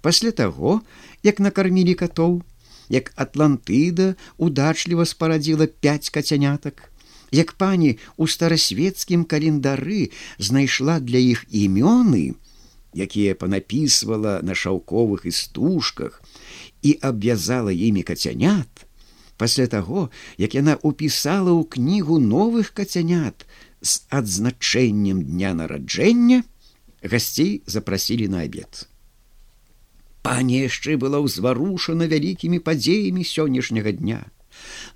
[0.00, 0.80] Пасля таго,
[1.22, 2.40] як накармілі катоў,
[2.88, 6.90] як атлантыда удачліва спарадзіла пяць кацянятак,
[7.30, 12.34] як пані у старасветскім календары знайшла для іх імёны,
[12.94, 16.22] якія панапісвала на шаўковых істужках
[16.82, 18.86] і абвязала імі кацянят,
[19.36, 23.46] пасля таго, як яна ўпісала ў кнігу новых кацянят
[23.80, 26.42] з адзначэннем дня нараджэння,
[27.04, 28.90] гасцей запрасілі на абед.
[30.22, 34.20] Пані яшчэ была ўзварушана вялікімі падзеямі сённяшняга дня.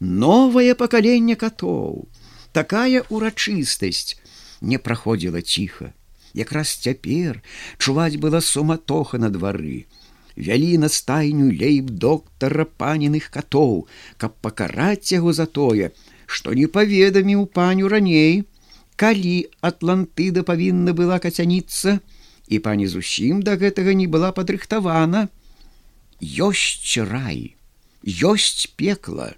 [0.01, 2.09] Новае пакаленне катоў,
[2.53, 4.17] такая урачыстасць
[4.61, 5.93] не праходзіла ціха.
[6.35, 7.41] Якраз цяпер
[7.79, 9.87] чуваць была суматоха на двары.
[10.37, 13.87] Вялі на стайню лейб доктара паненых катоў,
[14.19, 15.93] каб пакараць яго за тое,
[16.27, 18.43] што не паведаміў паню раней,
[18.97, 22.01] калі атлантыда павінна была кацяніцца,
[22.49, 25.29] і пані зусім да гэтага не была падрыхтавана.
[26.21, 27.57] Ёсць рай,
[28.05, 29.35] ёсць пекла,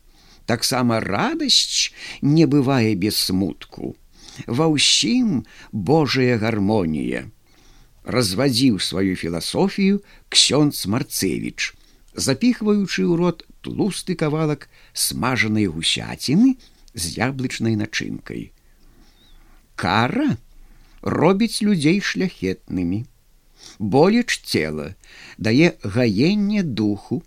[0.47, 3.97] таксама радасць не бывае без смутку.
[4.47, 7.31] Ва ўсім Божая гармонія.
[8.05, 11.75] Развадзіў сваю філасофію ксёнц Марцевіч,
[12.15, 16.55] запіхваючы ў рот тлусты кавалак смажанай гусяціны
[16.95, 18.53] з яблычнай начынкай.
[19.75, 20.39] Кара,
[21.07, 23.07] робіць людзей шляхетнымі.
[23.79, 24.95] Болеч цела
[25.39, 27.23] дае гаенне духу,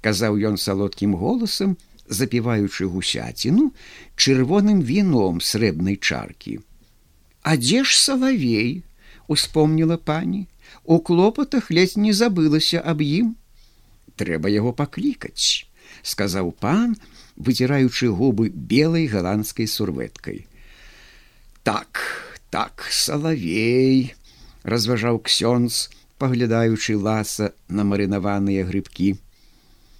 [0.00, 1.76] казаў ён салодкім голасам,
[2.08, 3.72] запіваючы гусяціну
[4.16, 6.60] чырвоным віном срэбнай чаркі.
[7.44, 8.82] А дзе ж салавей,
[9.28, 10.48] успомніла пані,
[10.84, 13.36] у клопатах ледзь не забылася аб ім.
[14.16, 15.68] Трэба яго паклікаць,
[16.02, 16.96] сказаў пан,
[17.36, 20.46] выціраючы губы белай галандскай сурветкай.
[21.62, 22.00] Так,
[22.50, 24.14] так салавей
[24.64, 29.16] разважаў ксёнз паглядаючы ласа на марынаваныя грыбкі.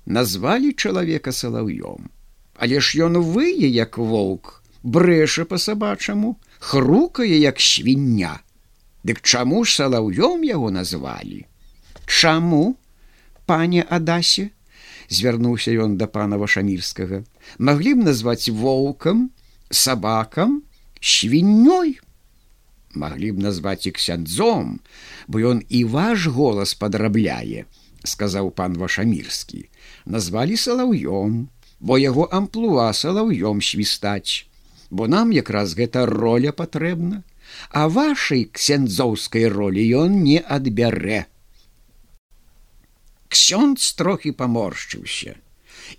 [0.06, 2.10] Назвалі чалавека салаўём.
[2.58, 8.40] Але ж ён вые як воўк брэша по-сабачаму хрукае як свіння.
[9.04, 11.46] Дык чаму ж салаўём яго назвалі?
[12.06, 12.76] Чаму
[13.46, 14.50] пане адасе
[15.08, 17.22] звярнуўся ён да пана вашамірскага.
[17.58, 19.30] Маглі б назваць воўкам
[19.70, 20.62] сабакам
[21.00, 22.00] свіннёй
[23.02, 24.80] маглі б назваць і ксяндзом,
[25.28, 27.64] бо ён і ваш голас падрабляе,
[28.04, 29.64] сказаў пан вашамірскі,
[30.04, 31.48] назвалі салаўём,
[31.80, 34.46] бо яго амплуа салаўём свістаць,
[34.90, 37.22] бо нам якраз гэта роля патрэбна,
[37.70, 41.26] а вашай ксяндзоўскай ролі ён не адбярэ.
[43.28, 45.36] Ксёндз трохі паморшчыўся,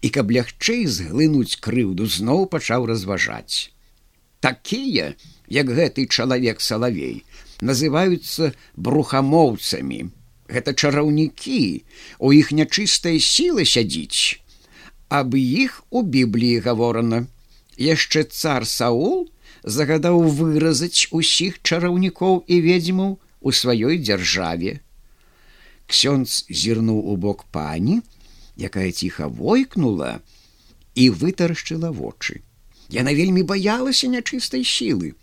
[0.02, 3.70] і каб лягчэй зглынуць крыўду зноў пачаў разважаць.
[4.40, 5.14] Такія,
[5.50, 7.26] як гэты чалавек салавей
[7.62, 10.10] называюцца брухамоўцамі.
[10.50, 11.84] Гэта чараўнікі
[12.20, 14.42] у іх нячыстая сіла сядзіць.
[15.09, 17.26] Аб іх у бібліі гаворана.
[17.78, 19.30] Яшчэ цар саул
[19.64, 24.80] загадаў выразаць усіх чараўнікоў і ведзьмаў у сваёй дзяржаве.
[25.90, 28.02] Ксёнз зірнуў у бок пані
[28.59, 30.20] якая ціха войкнула
[30.96, 32.44] і вытаршчыла вочы.
[32.92, 35.16] Яна вельмі баялася нячыстай сілы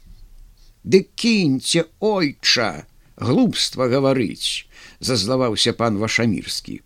[0.86, 2.86] Ды кіньце ойча,
[3.18, 4.70] глупства гаварыць,
[5.02, 6.78] зазлаваўся пан вашамірскі.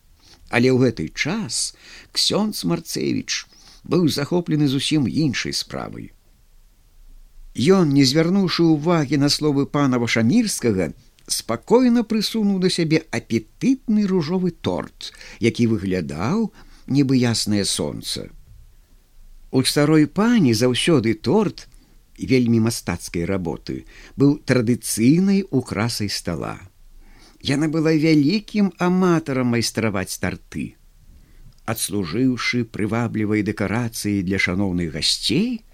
[0.49, 1.77] Але ў гэты час
[2.17, 3.45] ксёнц Марцевіч
[3.85, 6.11] быў захоплены зусім іншай справай.
[7.55, 10.97] Ён, не звярнуўшы ўвагі на словы пана вашамірскага,
[11.29, 15.13] спакойна прысунуў да сябе апетытны ружовы торт,
[15.45, 16.49] які выглядаў
[16.89, 18.31] нібы яснае сонца.
[19.51, 21.67] У старой пані заўсёды торт
[22.27, 23.85] вельмі мастацкай работы
[24.17, 26.59] быў традыцыйнай украсай стола.
[27.41, 30.77] Яна была вялікім аматарам майстраваць старты.
[31.65, 35.65] Адслужыўшы прываблівай дэкарацыі для шаноўных гасцей,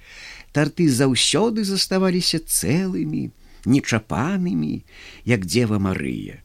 [0.52, 3.30] тарты заўсёды заставаліся цэлымі,
[3.66, 4.84] нечапанымі,
[5.24, 6.42] як дзева Марыя.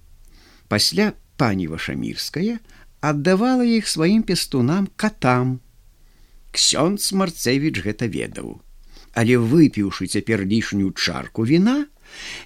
[0.67, 2.57] Пасля пані вашамірская
[3.01, 5.59] аддавала іх сваім пестунам катам.
[6.51, 8.61] Ксёнц Марцевіч гэта ведаў
[9.13, 11.87] але выпіўшы цяпер лішнюю чарку віна,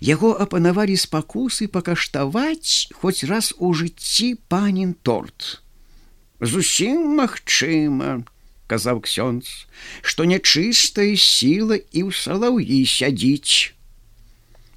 [0.01, 5.61] яго апанавалі спакусы пакаштаваць хоць раз у жыцці панін торт.
[6.41, 8.25] Зусім магчыма,
[8.67, 9.69] казаў ксёнз,
[10.01, 13.73] што нячыстая сіла і ў салаўі сядзіць.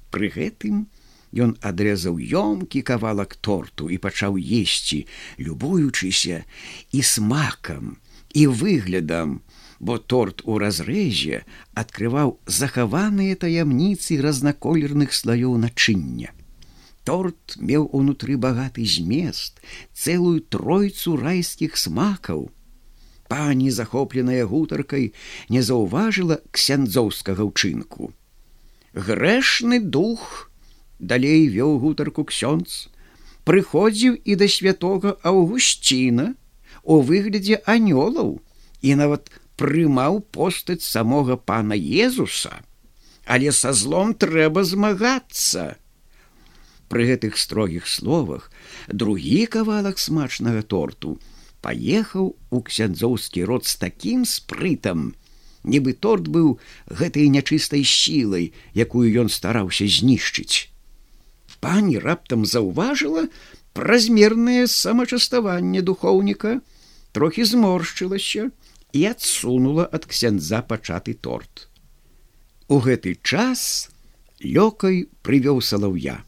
[0.09, 0.87] Пры гэтым
[1.33, 5.05] ён адрэзаў ёмкі кавалак торту і пачаў есці,
[5.37, 6.45] любуючыся
[6.91, 7.97] і смакам
[8.33, 9.41] і выглядам,
[9.79, 11.43] бо торт у разрэзе
[11.73, 16.35] адкрываў захаваныя таямніцы разнаколерных слаёў начыння.
[17.09, 19.57] торт меў унутры багаты змест,
[19.97, 22.51] цэлую тройцу райскіх смакаў.
[23.29, 25.13] Пані, захопленая гутаркай,
[25.49, 28.13] не заўважыла ксяндзоўскага ўчынку.
[28.93, 30.51] Грэшны дух
[30.99, 32.89] далей вёў гутарку ксёнц,
[33.41, 36.33] прыходзіў і да святога Аўгусціна
[36.83, 38.37] у выглядзе анёлаў
[38.85, 42.63] і нават прымаў постаць самога пана Езуса,
[43.25, 45.75] але са злом трэба змагацца.
[46.89, 48.47] Пры гэтых строгіх словах
[48.87, 51.19] другі кавалак смачнага торту
[51.61, 55.11] паехаў у ксяндзоўскі род з такім спрытам,
[55.67, 56.55] нібы торт быў
[56.87, 60.71] гэтай нячыстай сілай, якую ён стараўся знішчыць.
[61.59, 63.27] Пані раптам заўважыла
[63.75, 66.61] празмернае самачаставанне духоўніка,
[67.11, 68.49] трохі зморшчылася
[68.93, 71.67] і адсунула ад ксяндза пачаты торт.
[72.67, 73.89] У гэты час
[74.41, 76.23] лёкай прывёў салаўя.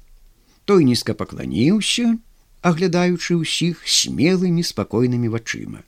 [0.66, 2.18] Той нізка пакланіўся,
[2.62, 5.82] аглядаючы ўсіх смелымі спакойнымі вачыма.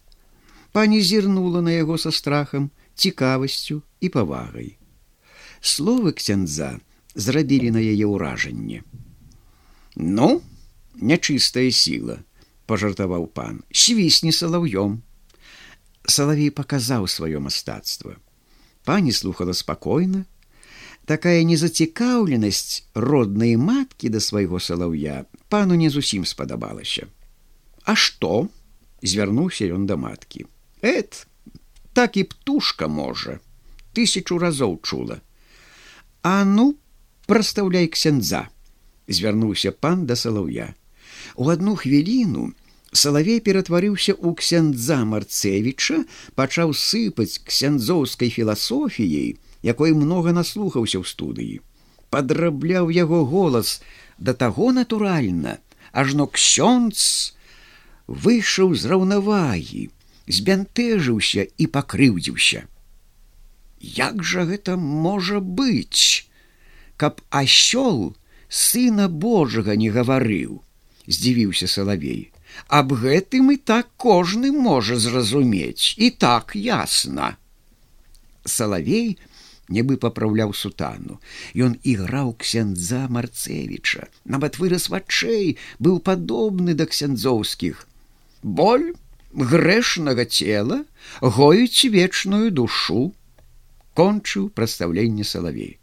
[0.73, 4.77] Пані зірнула на яго са страхам, цікавасцю і павагай.
[5.61, 6.81] Словы ксяндза
[7.13, 8.81] зрабілі на яе ўражанне.
[9.95, 10.41] Ну,
[10.97, 12.25] нячыстая сіла,
[12.65, 15.01] пажартаваў пан, свісні салаўём.
[16.05, 18.17] Салавей паказаў сваё мастацтва.
[18.83, 20.25] Пані слухала спакойна,
[21.05, 27.07] такая незацікаўленасць роднай маткі да свайго салаўя пану не зусім спадабалася.
[27.83, 28.49] А што?
[29.03, 30.47] звярнуўся ён да маткі.
[30.81, 31.27] Эт,
[31.93, 33.39] так і птушка можа,
[33.93, 35.19] тысячу разоў чула.
[36.23, 36.75] А ну,
[37.27, 38.47] прастаўляй ксяндза,
[39.07, 40.73] звярнуўся пан да салаўя.
[41.35, 42.51] У одну хвіліну
[42.93, 46.05] салавей ператварыўся ў ксяндза марцевіча,
[46.37, 51.55] пачаў сыпаць ксяндзоўскай філасофіяй, якой много наслухаўся ў студыі.
[52.13, 53.81] Падрабляў яго голас
[54.17, 55.57] да таго натуральна
[55.91, 57.33] ажно ксёнц
[58.07, 59.89] выйшаў з раўнавагі
[60.27, 62.67] збянтэжыўся і пакрыўдзіўся.
[63.79, 66.29] Як жа гэта можа быць
[66.97, 68.13] каб асёл
[68.47, 70.61] сына божага не гаварыў?
[71.07, 72.32] здзівіўся салавей
[72.67, 77.35] аб гэтым і так кожны можа зразумець і так ясна
[78.45, 79.17] салавей
[79.69, 81.19] нібы папраўляў сутану.
[81.55, 87.87] Ён іграў ксяндза марцевіча, нават вырас вачэй быў падобны да ксяндзоўскіх.
[88.43, 88.91] Боль
[89.33, 90.83] грэшнага цела
[91.21, 93.13] гоіць вечную душу,
[93.95, 95.79] кончыў прадстаўленне салавей.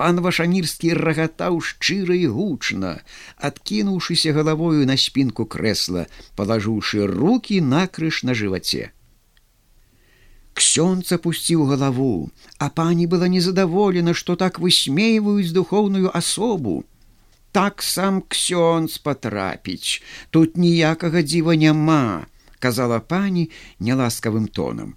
[0.00, 2.90] Пан вашамірскі рагатаў шчыра і гучна,
[3.48, 6.04] адкінуўшыся галавою на спінку крэсла,
[6.40, 8.96] палажыўшы руки накрыж на жываце.
[10.56, 16.80] Ксёнц опусціў галаву, а пані была незадаволена, што так высмейваюць духоўную асобу.
[17.52, 20.00] Так сам ксёнц патрапіць,
[20.30, 22.24] тут ніякага дзіва няма,
[22.56, 23.50] казала пані
[23.84, 24.96] няласкавым тонам.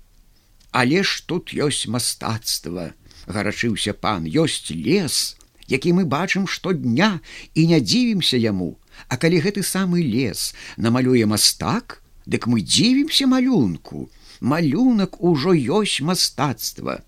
[0.72, 2.96] Але ж тут ёсць мастацтва,
[3.28, 5.36] гарачыўся пан, ёсць лес,
[5.68, 7.20] які мы бачым штодня
[7.56, 8.78] і не дзівімся яму,
[9.08, 14.10] А калі гэты самы лес намалюе мастак, дык мы дзівімся малюнку,
[14.40, 17.02] малюнак ужо ёсць мастацтва.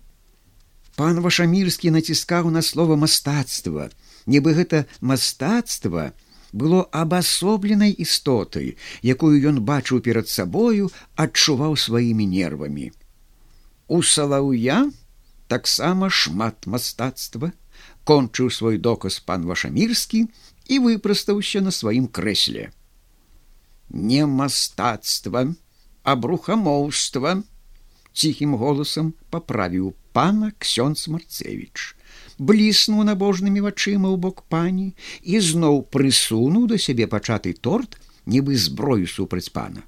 [0.96, 3.90] Пан вашамірскі націскаў на слово мастацтва,
[4.26, 6.12] нібы гэта мастацтва
[6.52, 12.92] было абасобленай істотай, якую ён бачыў перад сабою, адчуваў сваімі нервамі.
[13.88, 14.88] У салаўя
[15.48, 17.52] таксама шмат мастацтва,
[18.04, 20.26] кончыў свой доказ пан вашамірскі
[20.72, 22.70] і выпрастаўся на сваім крэсле.
[23.90, 25.46] Не мастацтва,
[26.02, 27.42] абрухамоўства
[28.12, 31.96] ціхім голасам паправіў пана ксёнц марцевич
[32.38, 39.06] бліснуў набожнымі вачыма ў бок пані і зноў прысунуў да сябе пачаты торт нібы зброю
[39.06, 39.84] супраць пана.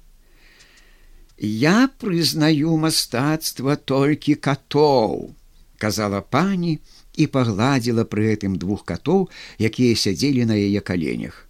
[1.39, 5.35] Я прызнаю мастацтва толькі катоў
[5.79, 6.77] казала пані
[7.15, 11.47] і пагладзіла пры гэтым двух катоў якія сядзелі на яе каленях.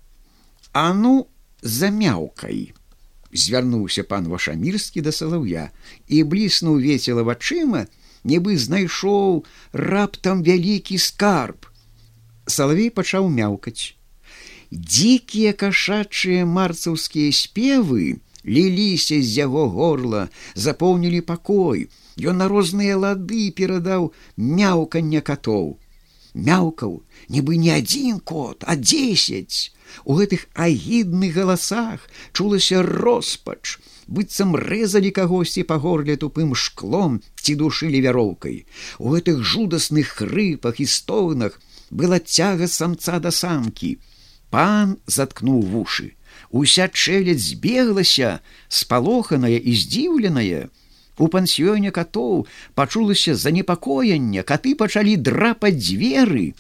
[0.72, 1.28] А ну
[1.62, 2.74] замяўкай
[3.34, 5.70] звярнуўся пан вашамірскі да салаўя
[6.08, 7.86] і бліснуў весела вачыма
[8.24, 9.44] нібы знайшоў
[9.74, 11.70] раптам вялікі скарб.
[12.46, 13.96] Салавей пачаў мяўкаць.
[14.72, 21.90] Дзікія кашачыя марцаўскія спевы ліліся з яго горла запоўнілі пакой
[22.20, 25.80] ён на розныя лады перадаў мяўканне катоў.
[26.34, 27.02] Мяўкаў
[27.34, 29.72] нібы не адзін кот а десять
[30.06, 33.80] у гэтых агідных галасах чулася роспач.
[34.08, 38.66] Быццам рэзалі кагосьці па горле тупым шклом ці душылі вяроўкай.
[38.98, 41.60] У гэтых жудасных хрыпах і стогнах
[41.90, 43.98] была цяга самца да самкі.
[44.50, 46.14] Пан заткнуў вушы.
[46.50, 50.70] Уся чэлядь збеглася, спалоханая і здзіўленая.
[51.20, 52.48] У пансіёне катоў
[52.80, 56.56] пачулася занепакоенне, каты пачалі драпаць дзверы.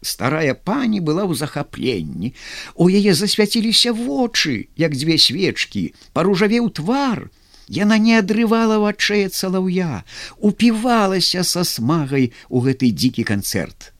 [0.00, 2.32] Старая пані была ў захапленні.
[2.74, 7.28] У яе засвяціліся вочы, як дзве свечкі, паружавеў твар.
[7.68, 10.02] Яна не адрывала вачэй цалаўя,
[10.40, 13.92] упівалася са смагай у гэты дзікі канцэрт.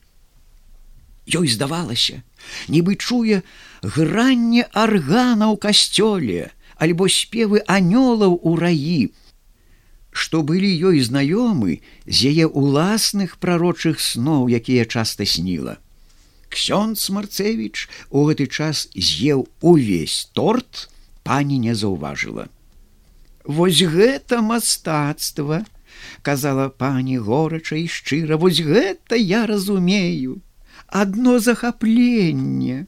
[1.29, 2.25] Ёй здавалася,
[2.67, 3.45] нібы чуе
[3.85, 6.49] гранне аргана ў касцёле,
[6.81, 9.13] альбо спевы анёлаў у раі,
[10.11, 15.79] што былі ёй знаёмы з яе уласных прарочых сноў, якія часта сніла.
[16.51, 20.91] Ксёнц Марцевіч у гэты час з'еў увесь торт,
[21.23, 22.51] пані не заўважыла.
[23.47, 25.63] Вось гэта мастацтва,
[26.21, 30.41] казала пані горача і шчыра, вось гэта я разумею,
[30.87, 32.85] адно захапленне.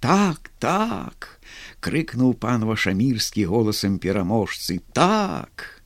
[0.00, 1.40] Так, так,
[1.84, 5.77] крыкнуў пан вашамірскі голасам пераможцы, так.